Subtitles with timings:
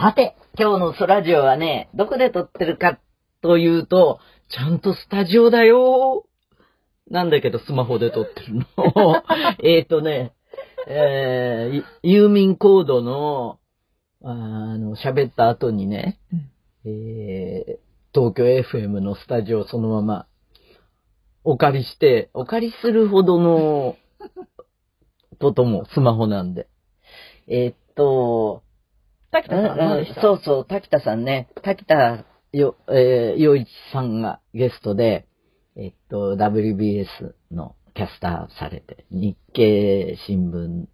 [0.00, 3.00] さて、今日のソラジオはね、どこで撮ってるか
[3.42, 6.24] というと、ちゃんとスタジオだよ
[7.10, 8.64] なんだけどスマホで撮ってるの。
[9.58, 10.34] えっとね、
[10.86, 13.58] えー、郵便コードの、
[14.22, 17.78] あの、喋った後にね、うん、えー、
[18.14, 20.26] 東京 FM のスタジオそのまま
[21.42, 23.96] お借りして、お借りするほどの
[25.40, 26.68] こともスマホなんで。
[27.48, 28.62] えー、っと、
[29.30, 31.48] 滝田さんそうそう、滝田さんね。
[31.62, 35.26] 滝田よ、えー、洋一さんがゲストで、
[35.76, 37.06] えっと、WBS
[37.50, 40.86] のキャスターされて、日経新聞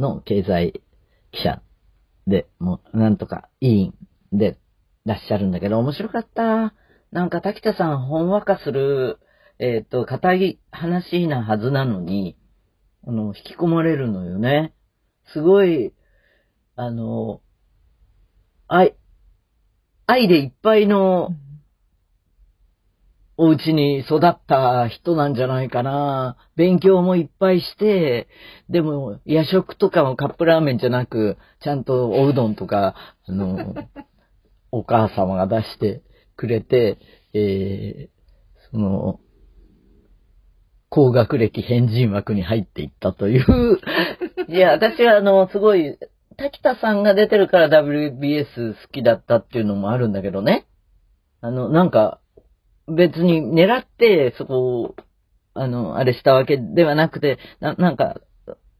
[0.00, 0.82] の経済
[1.30, 1.62] 記者
[2.26, 3.94] で、もう、なんとか委員
[4.32, 4.58] で
[5.04, 6.74] らっしゃるんだけど、面白かった。
[7.12, 9.18] なんか滝田さん、ほんわかする、
[9.60, 12.36] えっ、と、硬い話なはずなのに、
[13.06, 14.74] あの、引き込まれるのよね。
[15.32, 15.94] すごい、
[16.76, 17.40] あの、
[18.68, 18.94] 愛、
[20.06, 21.30] 愛でいっぱいの、
[23.38, 26.36] お家に育った人なんじゃないかな。
[26.56, 28.28] 勉強もいっぱいして、
[28.68, 32.94] でも夜食とかもカップラーメンじゃなく、ちゃんとおうどんとか、
[33.26, 33.74] あの、
[34.70, 36.02] お母様が出して
[36.36, 36.98] くれて、
[37.32, 39.20] えー、その、
[40.90, 43.78] 高学歴変人枠に入っていったという。
[44.48, 45.96] いや、私はあの、すごい
[46.38, 50.68] 滝田さんが出てるから WBS 好きだったっていうのもあるんだけどね。
[51.40, 52.20] あの、なんか、
[52.86, 54.94] 別に狙ってそこを、
[55.54, 58.20] あの、あれしたわけではなくて、ななんか、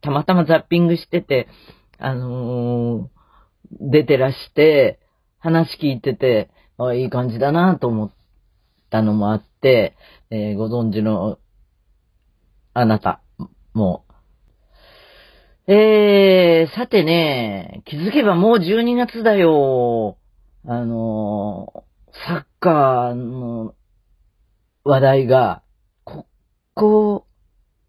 [0.01, 1.49] たまたまザッピングしてて、
[1.99, 5.01] あのー、出てらして、
[5.41, 8.11] 話聞いてて、あいい感じだなと思っ
[8.89, 9.97] たのもあって、
[10.31, 11.39] えー、ご存知の、
[12.73, 13.21] あなた
[13.75, 14.05] も、
[15.71, 20.17] えー、さてね、気づけばもう12月だよ。
[20.65, 21.85] あの、
[22.27, 23.75] サッカーの
[24.83, 25.63] 話題が、
[26.05, 26.27] こ
[26.73, 27.27] こ、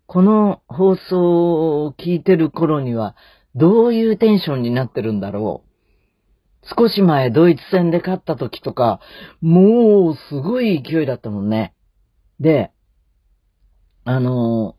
[0.08, 3.16] この放送を聞いてる頃には、
[3.56, 6.68] どういうテンションになってるんだろう。
[6.78, 9.00] 少し前ドイツ戦で勝った時とか、
[9.40, 11.74] もうすごい勢いだったもんね。
[12.42, 12.72] で、
[14.04, 14.76] あの、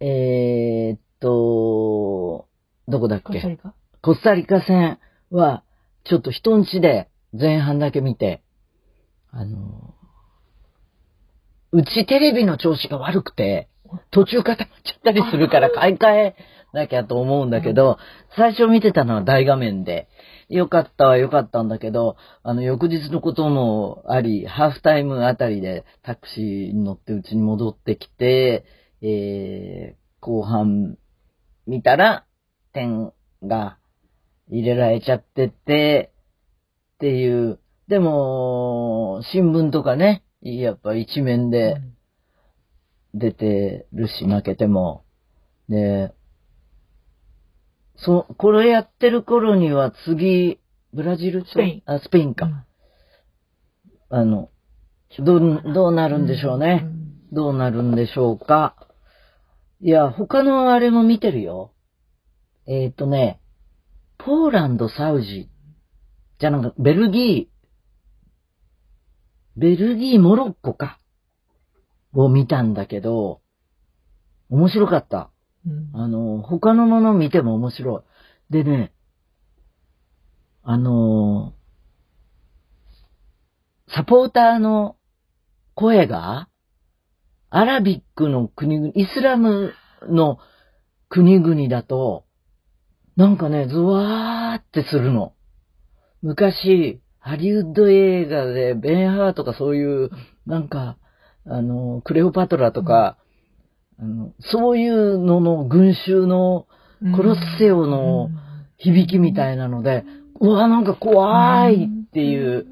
[0.00, 2.48] えー、と、
[2.88, 3.32] どこだっけ？
[3.32, 3.74] コスタリカ？
[4.02, 4.98] コスタリカ戦
[5.30, 5.62] は、
[6.04, 8.42] ちょっと人んちで前半だけ見て、
[9.30, 9.94] あの、
[11.72, 13.68] うちテレビの調子が悪くて、
[14.10, 16.36] 途中固まっちゃったりするから買い替え
[16.72, 17.98] なきゃと思うんだけど、
[18.36, 20.08] 最初見てたのは大画面で、
[20.48, 28.64] よかったはよかったんだけど、あの、翌日のこともあり、ハーフタイムあたりでタクシーに乗ってうちに戻ってきて、
[29.02, 30.96] えー、後半
[31.70, 32.26] 見たら、
[32.72, 33.12] 点
[33.44, 33.78] が
[34.48, 36.12] 入れられちゃってて、
[36.94, 37.60] っていう。
[37.86, 41.80] でも、新聞とかね、やっぱ一面で
[43.14, 45.04] 出てるし、負けても。
[45.68, 46.12] で、
[47.94, 50.58] そ、これやってる頃には次、
[50.92, 51.46] ブラジル？
[51.46, 51.82] スペイン。
[51.86, 52.46] あ、スペインか。
[54.10, 54.50] うん、あの、
[55.20, 56.80] どう、どうなるんでしょうね。
[56.82, 58.88] うん、どうなるんでしょうか。
[59.80, 61.72] いや、他のあれも見てるよ。
[62.66, 63.40] えっ、ー、とね、
[64.18, 65.50] ポーランド、サウジ、
[66.38, 70.98] じゃなんか、ベルギー、ベルギー、モロッコか、
[72.12, 73.40] を見たんだけど、
[74.50, 75.30] 面白かった。
[75.66, 78.04] うん、あの、他のもの見ても面白
[78.50, 78.52] い。
[78.52, 78.92] でね、
[80.62, 81.54] あの
[83.88, 84.96] サポーターの
[85.74, 86.49] 声が、
[87.50, 89.74] アラビックの国々、イスラム
[90.08, 90.38] の
[91.08, 92.24] 国々だと、
[93.16, 95.34] なんかね、ズワーってするの。
[96.22, 100.10] 昔、ハリウッド映画で、ベンハーとかそういう、
[100.46, 100.96] なんか、
[101.44, 103.18] あの、クレオパトラとか、
[103.98, 106.66] うん、あのそういうのの群衆の、
[107.16, 108.30] コロッセオの
[108.76, 110.04] 響きみたいなので、
[110.40, 112.66] うん、うわ、なんか怖いっていう、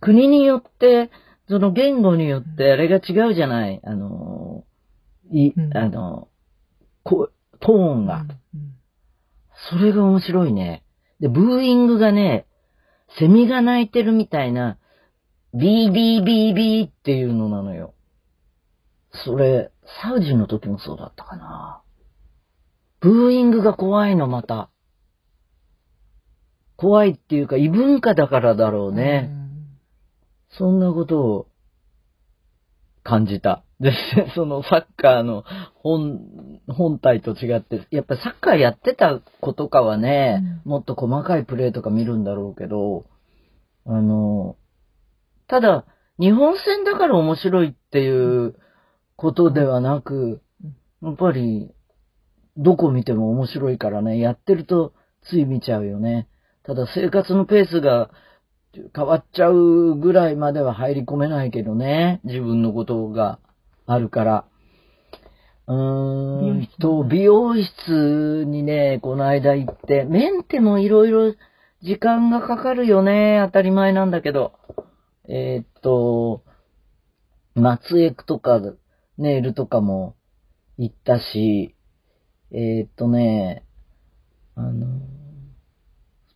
[0.00, 1.10] 国によって、
[1.48, 3.80] その言語によってあれが違うじゃない。
[3.84, 4.64] あの、
[5.30, 6.28] い、あの、
[7.02, 8.24] こう、トーンが。
[9.70, 10.84] それが面白いね。
[11.20, 12.46] で、ブーイングがね、
[13.18, 14.78] セミが鳴いてるみたいな、
[15.52, 17.94] ビービービービーっていうのなのよ。
[19.12, 19.70] それ、
[20.02, 21.82] サウジの時もそうだったかな。
[23.00, 24.70] ブーイングが怖いの、また。
[26.76, 29.30] 怖いっていうか、異文化だからだろうね。
[30.58, 31.48] そんなことを
[33.02, 33.64] 感じた。
[33.80, 33.92] で、
[34.34, 43.04] そのサッカーの本、本体と違って、やっぱりサッカーやってた子とかはね、もっと細かいプレーとか見るんだろうけど、
[43.84, 44.56] あの、
[45.46, 45.84] ただ、
[46.18, 48.54] 日本戦だから面白いっていう
[49.16, 50.40] ことではなく、
[51.02, 51.70] やっぱり、
[52.56, 54.92] どこ見ても面白いからね、やってると
[55.22, 56.28] つい見ちゃうよね。
[56.62, 58.10] ただ生活のペースが
[58.94, 62.20] 変わっちゃうぐらいまでは入り込めないけどね。
[62.24, 63.38] 自分のことが
[63.86, 64.44] あるから。
[65.66, 71.34] うーんと、美容室にね、この間行って、メンテもいろいろ
[71.82, 73.42] 時間がかかるよね。
[73.46, 74.52] 当たり前なんだけど。
[75.26, 76.42] えーっと、
[77.54, 78.60] 松エクとか、
[79.16, 80.16] ネイルとかも
[80.76, 81.74] 行ったし、
[82.50, 83.64] えーっとね、
[84.54, 84.93] あの、普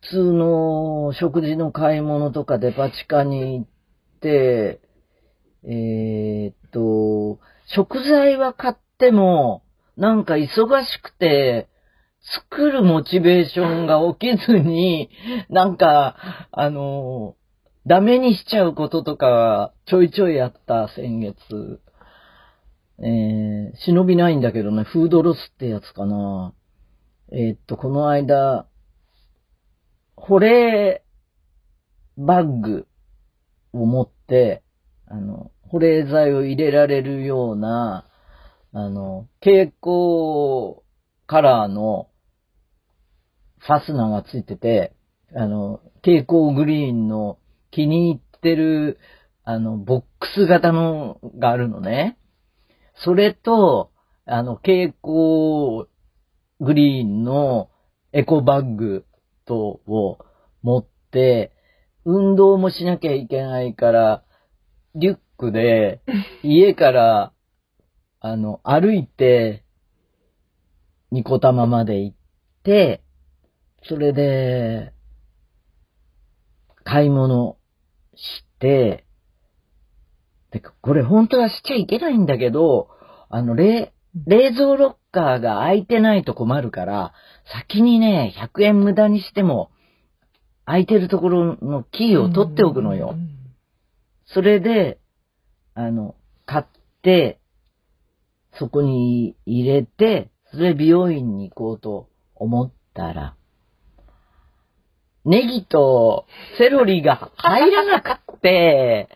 [0.09, 3.67] 通の食事の買い物とかデパ地下に行っ
[4.21, 4.81] て、
[5.63, 9.63] えーっと、食材は買っても、
[9.97, 10.47] なんか忙
[10.83, 11.67] しくて、
[12.21, 15.09] 作るモチベーションが起きずに、
[15.49, 16.15] なんか、
[16.51, 17.35] あの、
[17.85, 21.81] ダメにしちゃうこととか、ちょいちょいあった先月。
[23.01, 26.53] えー、忍びないんだけどね、フードロスってやつかな。
[27.31, 28.65] えーっと、この間、
[30.21, 31.01] 保冷
[32.17, 32.87] バッグ
[33.73, 34.63] を持って、
[35.07, 38.05] あの、保冷剤を入れられるような、
[38.73, 40.83] あの、蛍光
[41.25, 42.09] カラーの
[43.59, 44.93] ファスナーがついてて、
[45.33, 47.39] あの、蛍光グリーンの
[47.71, 48.99] 気に入ってる、
[49.43, 52.17] あの、ボックス型のがあるのね。
[53.03, 53.91] それと、
[54.25, 55.87] あの、蛍光
[56.59, 57.69] グリーンの
[58.11, 59.05] エコバッグ
[59.49, 60.19] とを
[60.61, 61.51] 持って、
[62.05, 64.23] 運動もしなきゃいけないから、
[64.93, 66.01] リュックで
[66.43, 67.33] 家から、
[68.19, 69.65] あの、歩いて、
[71.11, 72.17] ニコタマまで行っ
[72.63, 73.01] て、
[73.87, 74.93] それで、
[76.83, 77.57] 買い物
[78.15, 79.05] して、
[80.51, 82.89] で、これ本当はしちゃいけないんだけど、
[83.29, 83.93] あの、冷、
[84.25, 87.13] 冷蔵ロッカーが空いてないと困るから、
[87.45, 89.71] 先にね、100円無駄にしても、
[90.65, 93.15] 空いてるところのキーを取っておくのよ。
[94.25, 94.99] それで、
[95.73, 96.15] あの、
[96.45, 96.65] 買っ
[97.01, 97.39] て、
[98.57, 103.35] そこに入れて、それで美容院に行こうと思ったら、
[105.25, 106.25] ネギと
[106.57, 109.09] セロリが入らなくって、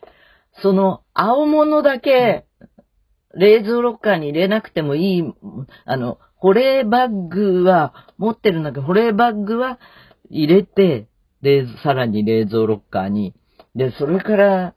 [0.61, 2.45] その青物だけ
[3.33, 5.33] 冷蔵ロッカーに入れなくてもいい、
[5.85, 9.79] あの、保冷バッグは持ってるんだけど、保冷バッグは
[10.29, 11.07] 入れて、
[11.41, 13.33] 冷さらに冷蔵ロッカーに。
[13.75, 14.75] で、それから、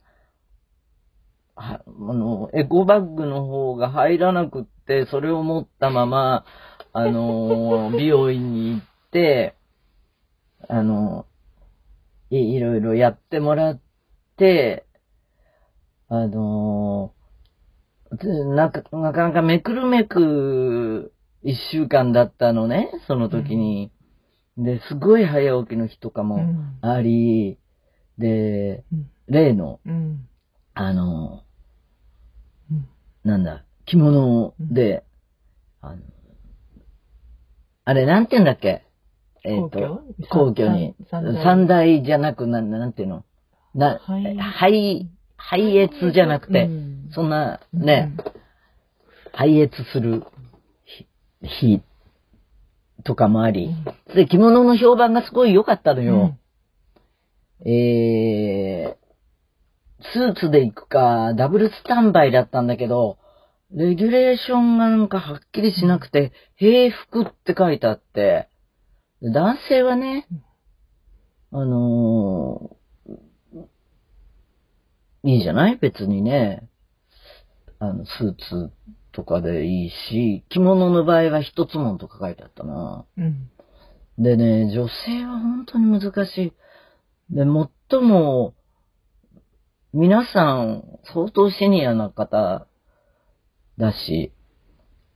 [1.54, 6.44] はあの、エコバッグの方が入らなくって、それを持ったまま、
[6.92, 9.54] あの、 美容院に行って、
[10.68, 11.26] あの、
[12.30, 13.80] いいろいろやってもらっ
[14.36, 14.86] て、
[16.08, 17.15] あの、で
[18.10, 21.12] なんか、なかなかめくるめく
[21.42, 23.90] 一週間だったのね、その時に。
[24.56, 26.78] で、すごい早起きの日とかもうん。
[26.80, 27.58] あり、
[28.18, 29.10] で、うん。
[29.28, 30.28] 例の、うん。
[30.74, 31.42] あの、
[32.70, 32.88] うん。
[33.24, 35.04] なんだ、着物で、
[35.80, 36.02] あの、
[37.84, 38.84] あれ、なんて言うんだっけ？
[39.44, 40.68] えっ、と、皇居？
[40.68, 40.96] に、
[41.42, 43.24] 三大じゃなく、なん、なんていうの？
[43.74, 48.12] な、はい拝、拝謁じゃなくて、うんそんな、ね、
[49.32, 50.22] 拝謁する
[50.84, 51.06] 日
[51.42, 51.82] 日
[53.04, 53.74] とかもあり、
[54.14, 56.36] で、着物の評判がすごい良かったのよ。
[57.64, 63.16] えー、スーツで行くか、ダブルスタンバイだったんだけど、
[63.70, 68.50] レギュレーションがなんかはっきりしなくて、平服って書いてあって、
[69.22, 70.28] で男性はね、
[71.50, 72.76] あのー
[75.24, 75.76] いいじゃない？
[75.76, 76.68] 別にね。
[77.78, 78.72] あの、スーツ
[79.12, 83.04] とかでいいし、着物の場合は一つもんとか書いてあったな。
[83.18, 83.50] うん
[84.18, 86.52] でね、女性は本当に難しい。
[87.34, 87.44] で、
[87.90, 88.54] 最も、
[89.92, 92.66] 皆さん、相当シニアな方
[93.76, 94.32] だし、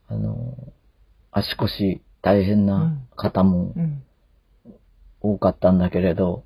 [0.06, 0.54] あの、
[1.32, 4.02] 足腰大変な方もうん
[5.22, 6.44] 多かったんだけれど、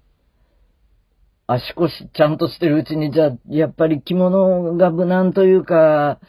[1.46, 6.20] 足腰ちゃんとしてるうちに、じゃあ、やっぱり着物が無難というか、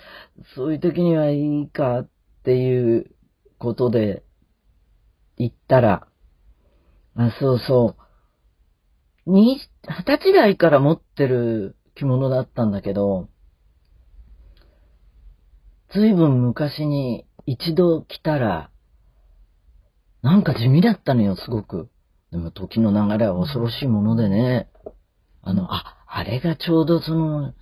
[0.55, 2.09] そういう時にはいいかっ
[2.43, 3.11] ていう
[3.57, 4.23] ことで、
[5.37, 6.07] 行ったら、
[7.15, 9.31] あ、そうそう。
[9.31, 9.69] 二十
[10.17, 13.29] 歳代から持ってる着物だったんだけど、
[15.93, 18.69] ずいぶん昔に一度来たら、
[20.21, 21.89] なんか地味だったのよ、すごく。
[22.31, 24.69] でも時の流れは恐ろしいものでね。
[25.45, 27.53] あの、あ、あれがちょうどその、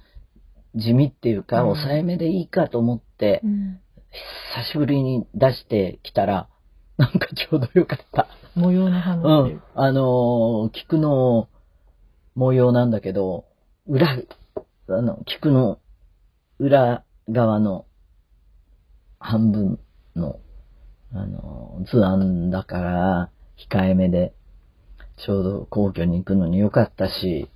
[0.76, 3.80] 地味っていうか、うん抑えめでいいかと思って、うん
[4.56, 6.48] 久しぶりに出してきたら、
[6.98, 8.28] なんかちょうどよかった。
[8.56, 9.62] 模様のう花っていんう。。
[9.76, 11.50] あのー菊の
[12.36, 13.46] 模様なんだけど、
[13.88, 14.08] 裏、
[14.88, 15.80] あの、菊の
[16.60, 17.86] 裏側の
[19.20, 19.80] 半分
[20.16, 20.40] の、
[21.12, 24.34] あのー図案だから、控えめで、
[25.18, 27.50] ちょうど皇居に行くのによかったし、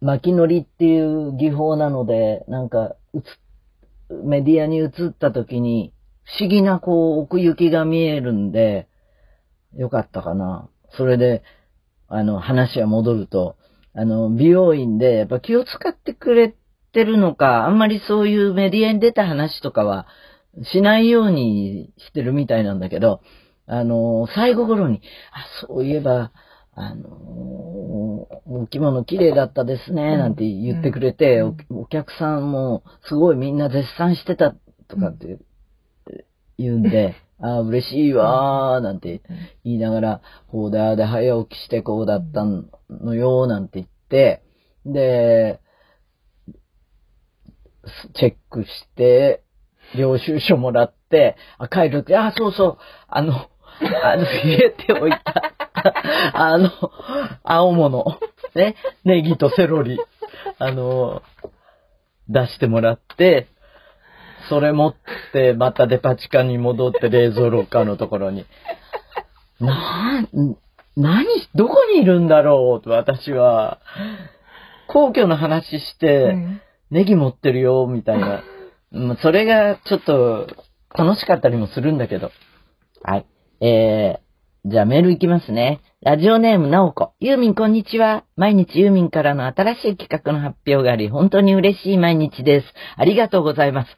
[0.00, 3.22] 巻き乗りっていう技法なので、なんか、映っ
[4.10, 5.92] メディアに映った時に、
[6.24, 8.88] 不思議なこう、奥行きが見えるんで、
[9.76, 10.68] よかったかな。
[10.96, 11.42] それで、
[12.08, 13.56] あの、話は戻ると、
[13.94, 16.54] あの、美容院で、やっぱ気を使ってくれ
[16.92, 20.06] てるのか、あんまりそういうメディアに出た話とかは、
[20.72, 23.20] しないようにしてるみたいなんだけど、
[23.66, 25.02] あの、最後頃に、
[25.32, 26.32] あ、そういえば、
[26.80, 27.08] あの、
[28.46, 31.56] お着物綺麗だったですね、なんて言ってくれて、うん。
[31.70, 34.54] おお客さんもすごいみんな絶賛してた
[34.86, 35.38] とかって
[36.56, 39.22] 言うんで、 あ嬉しいわー、なんて
[39.64, 40.20] 言いながら、
[40.50, 42.44] こうでああで早起きしてこうだった
[42.90, 44.42] のよ、なんて言って、
[44.86, 45.60] で、
[48.14, 49.42] チェックして、
[49.96, 55.54] 領収書もらって、あ、帰るって、あ、そうそう、あの、あの、入れておいた、
[56.34, 56.70] あの、
[57.42, 58.04] 青物、
[58.54, 59.98] ね、ネギとセロリ、
[60.58, 61.22] あの、
[62.28, 63.48] 出してもらって、
[64.48, 64.94] それ持っ
[65.32, 68.46] て、またデパ地下に戻って冷蔵ロッカーのところに。
[69.60, 70.54] なー、
[70.96, 72.84] 何、どこにいるんだろう？
[72.84, 73.78] と私は、
[74.88, 78.42] 皇居の話して、うんネギ持ってるよ、みたいな。
[78.92, 80.46] うんそれがちょっと
[80.96, 82.30] 楽しかったりもするんだけど。
[83.02, 83.26] はい。
[83.60, 84.20] えー、
[84.64, 85.80] じゃあメールいきますね。
[86.02, 87.12] ラジオネームなおこ。
[87.20, 88.24] ユーミンこんにちは。
[88.36, 92.66] 毎日ユーミンからの新しい企画の発表があり、本当に嬉しい毎日です。
[92.96, 93.96] ありがとうございます。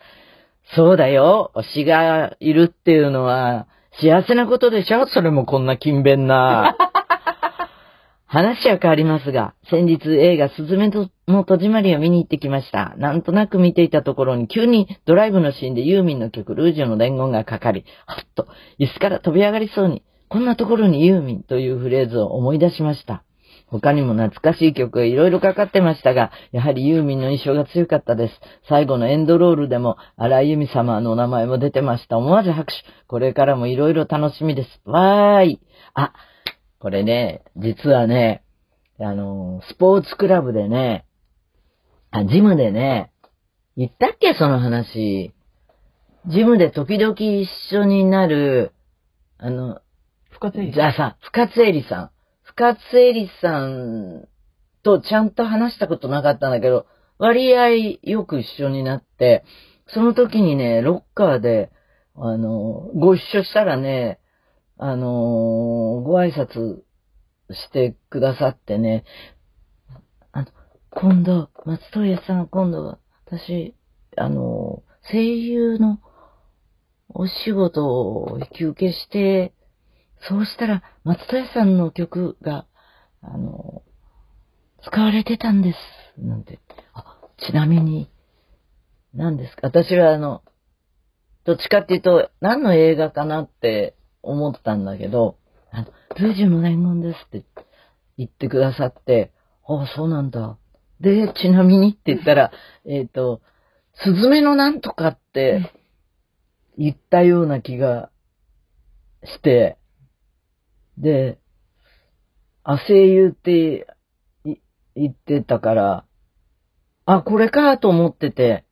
[0.76, 1.50] そうだよ。
[1.54, 3.68] 推しがいるっていうのは
[4.02, 5.06] 幸せなことでしょ？
[5.06, 6.76] それもこんな勤勉な。
[8.26, 11.08] 話は変わりますが、先日映画すずめの
[11.44, 12.94] 戸締まりを見に行ってきました。
[12.98, 18.46] なんとなく見ていたところに急にドライブのシーンでユーミンの曲ルージュの伝言がかかり、はっと
[18.78, 23.25] 椅子から飛び上がりそうに、こんなところにユーミンというフレーズを思い出しました。
[23.66, 28.34] 他にも懐かしい曲がいろいろかかってましたが、やはりユーミンの印象が強かったです。
[28.68, 32.16] 最後のエンドロールでも荒井由実様のお名前も出てました。
[32.16, 32.78] 思わず拍手。
[33.08, 34.80] これからもいろいろ楽しみです。
[34.84, 35.60] わーい。
[35.94, 36.12] あ、
[36.78, 38.44] これね、実はね、
[39.00, 41.06] あの、スポーツクラブでね、
[42.12, 43.10] あ、ジムでね、
[43.76, 44.34] 言ったっけ？
[44.34, 45.32] その話。
[46.26, 48.72] ジムで時々一緒になる、
[49.38, 49.80] あの、
[50.40, 52.11] 深津絵里じゃあさ、深津絵里さん。
[52.44, 54.26] 深津絵里さん
[54.82, 56.87] とちゃんと話したことなかったんだけど、
[57.18, 57.68] 割合
[58.02, 59.44] よく一緒になって、
[59.88, 61.70] その時にね、ロッカーで、
[62.16, 64.18] あの、ご一緒したらね、
[64.78, 66.78] あの、ご挨拶
[67.52, 69.04] してくださってね、
[70.32, 70.47] あの、
[70.88, 73.75] 今度、松任谷さん、今度は、私、
[74.16, 76.00] あの、声優の
[77.11, 79.52] お仕事を引き受けして、
[80.28, 82.66] そうしたら、松任谷さんの曲が、
[83.22, 83.82] あの、
[84.82, 85.78] 使われてたんです。
[86.20, 86.58] なんて。
[86.94, 88.10] あ、ちなみに、
[89.14, 89.68] 何ですか？
[89.68, 90.42] 私はあの、
[91.44, 95.38] どっちかっていうと、何の映画かなって思ったんだけど、
[95.70, 95.86] あの、
[96.18, 97.44] ルージュの伝言ですって
[98.18, 99.32] 言ってくださって、
[99.66, 100.58] ああ、そうなんだ。
[101.00, 102.52] で、ちなみにって言ったら、
[102.84, 103.40] えっ、と、
[103.94, 105.72] スズメのなんとかって
[106.78, 108.10] 言ったような気が
[109.24, 109.78] して、
[111.00, 111.38] で、
[112.62, 113.87] あ、声優って
[114.45, 114.57] い
[114.95, 116.04] 言ってたから、
[117.07, 118.64] あ、これかと思ってて、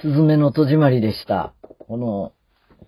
[0.00, 1.54] スズメの戸締まりでした。
[1.86, 2.32] この、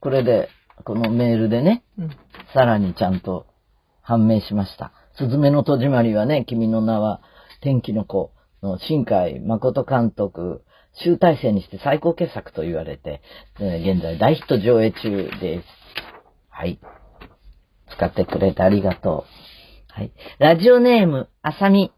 [0.01, 0.49] これで、
[0.85, 2.11] このメールでね、うん
[2.55, 3.47] さらにちゃんと
[4.01, 4.93] 判明しました。
[5.19, 7.21] すずめの戸締まりはね、君の名は
[7.61, 10.65] 天気の子の新海誠監督、
[11.05, 13.21] 集大成にして最高傑作と言われて、
[13.61, 15.65] えー現在大ヒット上映中です。
[16.49, 16.81] はい。
[17.93, 19.93] 使ってくれてありがとう。
[19.93, 20.13] はい。
[20.39, 21.93] ラジオネーム、あさみ。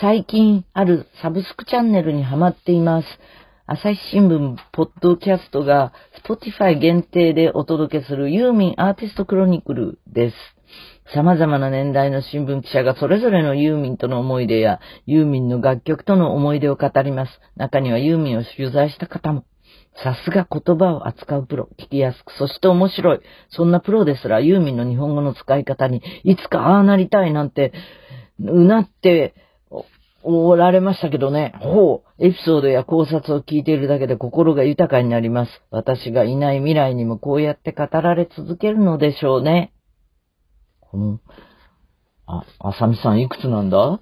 [0.00, 3.06] 最近あるサブスクチャンネルにハマっています。
[3.66, 5.92] 朝日新聞ポッドキャストが
[6.24, 10.36] Spotify 限定でお届けするユーミンアーティストクロニクルです。
[11.14, 17.40] 様々な年代の新聞記者がそれぞれのユーミンとの思い出やユーミンの楽曲との思い出を語ります。
[17.56, 19.44] 中にはユーミンを取材した方も。
[20.02, 21.68] さすが言葉を扱うプロ。
[21.78, 23.20] 聞きやすく、そして面白い。
[23.50, 27.72] そんなプロですら、ユーミンの日本語の使い方に、いつかああなりたいなんて、
[28.38, 29.34] うなって
[30.22, 31.54] おられましたけどね。
[31.60, 32.26] ほう。
[32.26, 35.62] エピソードや考察を聞いているだけで心が豊かになります。
[35.70, 39.72] 私がいない未来にもこうやって語られ続けるのでしょうね。
[40.80, 41.20] この、
[42.26, 43.78] あ、あさみさんいくつなんだ？
[43.78, 44.00] うん。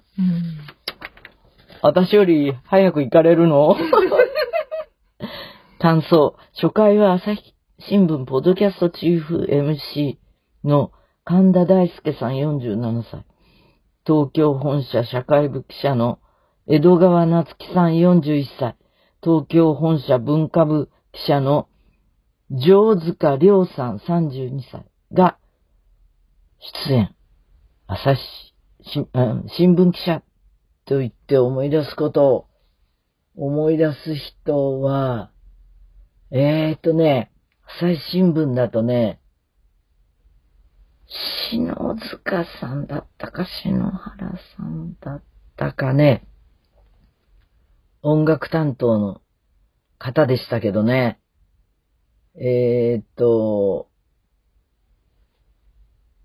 [1.81, 3.75] 私より早く行かれるの？
[5.79, 6.35] 感想。
[6.55, 7.55] 初回は朝日
[7.87, 10.17] 新聞ポッドキャストチーフ MC
[10.65, 10.91] の
[11.23, 13.25] 神田大輔さん47歳。
[14.05, 16.19] 東京本社社会部記者の
[16.67, 18.75] 江戸川夏樹さん41歳。
[19.23, 21.69] 東京本社文化部記者の
[22.59, 25.37] 城塚亮さん32歳が
[26.87, 27.15] 出演。
[27.87, 28.21] 朝日
[28.83, 29.05] 新
[29.75, 30.23] 聞記者
[30.83, 32.47] と言って思い出すことを
[33.37, 35.31] 思い出す人は、
[36.31, 37.31] えーっとね、
[37.65, 39.19] 朝日新聞だとね、
[41.07, 45.23] 篠塚さんだったか、篠原さんだっ
[45.57, 46.27] たかね、
[48.03, 49.21] 音楽担当の
[49.97, 51.19] 方でしたけどね、
[52.35, 53.89] えーっと、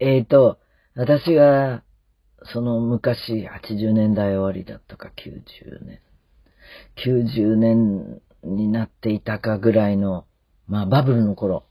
[0.00, 0.58] えーっと、
[0.94, 1.82] 私が、
[2.52, 6.00] その昔、80年代終わりだったか、90年、
[6.96, 10.26] 90年になっていたかぐらいの、
[10.68, 11.64] まあバブルの頃、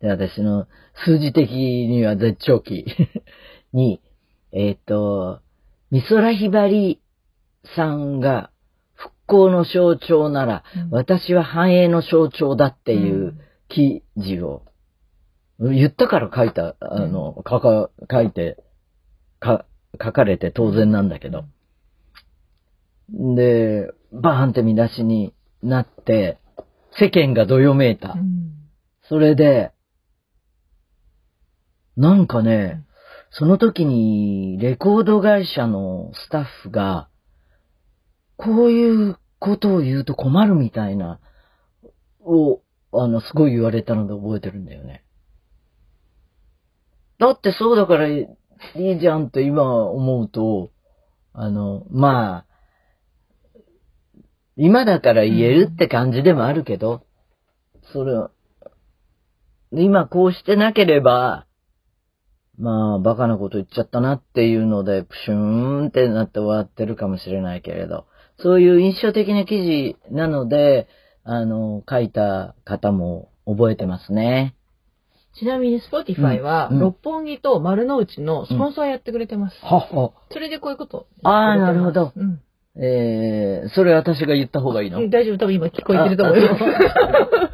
[0.00, 0.66] で私の
[1.04, 2.84] 数字的には絶頂期
[3.72, 4.00] に、
[4.52, 5.40] えっ、と、
[5.90, 7.00] 美空ひばり
[7.74, 8.50] さんが
[8.94, 10.90] 復興の象徴なら、うん。
[10.90, 14.62] 私は繁栄の象徴だっていう記事を、
[15.58, 18.62] 言ったから書いた、あの、書か、書いて、
[19.40, 19.64] か、
[20.02, 21.44] 書かれて当然なんだけど。
[23.10, 25.32] で、バーンって見出しに
[25.62, 26.38] なって、
[26.98, 28.12] 世間がどよめいた。
[28.12, 28.52] うん。
[29.08, 29.72] それで、
[31.96, 32.84] なんかね、
[33.30, 37.08] その時にレコード会社のスタッフが、
[38.36, 41.20] こういうことを言うと困るみたいな、
[42.20, 42.60] を、
[42.92, 45.04] あの、すごい言われたので覚えてるんだよね。
[47.18, 48.26] だってそうだからい
[48.74, 50.70] いじゃんって今思うと、
[51.32, 52.55] あの、まあ、
[54.56, 57.04] 今だから言えるって感じでもあるけど、
[57.92, 58.30] それは、
[59.72, 61.46] 今こうしてなければ、
[62.58, 68.06] まあ、バカなこと言っちゃったなっていうので、プシューンってなって終わってるかもしれないけれど、
[68.38, 70.88] そういう印象的な記事なので、
[71.22, 74.54] あの、書いた方も覚えてますね。
[75.38, 79.56] ちなみに Spotify は、うんうん六本木と丸の内のスポンサーやってくれてます。
[79.62, 80.12] はは。
[80.30, 81.06] それでこういうこと。
[81.24, 82.40] あーなるほどうん。
[82.78, 84.98] えー、それ私が言った方がいいの？
[84.98, 86.62] うん大丈夫、多分今聞こえてると思います。
[86.62, 86.66] あ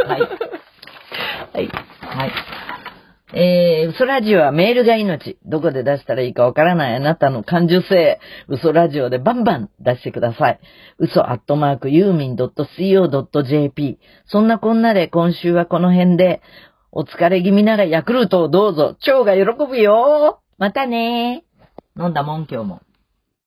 [0.08, 0.20] はい。
[1.52, 1.68] はい。
[2.00, 2.30] はい。
[3.35, 5.38] えー、嘘ラジオはメールが命。
[5.46, 8.20] どこで出したらいいかわからないあなたの感受性。
[8.48, 10.61] 嘘ラジオでバンバン出してください。
[10.98, 13.98] 嘘アットマークユーミン .co.jp。
[14.26, 16.42] そんなこんなで今週はこの辺で、
[16.90, 18.96] お疲れ気味ならヤクルトをどうぞ。
[19.06, 20.40] 腸が喜ぶよ。
[20.58, 21.44] またね
[21.98, 22.80] 飲んだもん今日も。